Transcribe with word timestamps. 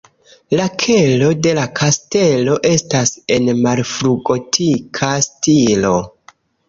La 0.59 0.63
kelo 0.83 1.27
de 1.47 1.51
la 1.57 1.65
kastelo 1.79 2.55
estas 2.69 3.13
en 3.37 3.51
malfrugotika 3.67 5.11
stilo. 5.27 5.97